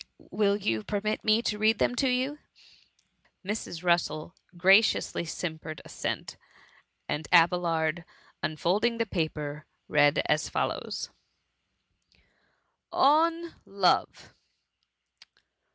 Will 0.31 0.57
you 0.57 0.81
permit 0.83 1.23
me 1.23 1.43
to 1.43 1.59
read 1.59 1.77
them 1.77 1.93
to 1.97 2.09
you?" 2.09 2.39
Mrs. 3.45 3.83
Russel 3.83 4.33
graciously 4.57 5.25
simpered 5.25 5.79
assent, 5.85 6.37
and 7.07 7.27
Abelard, 7.31 8.03
unfolding 8.41 8.97
the 8.97 9.05
paper, 9.05 9.67
read 9.87 10.23
as 10.25 10.49
follows:— 10.49 11.11
ON 12.91 13.53
LOVE. 13.63 14.33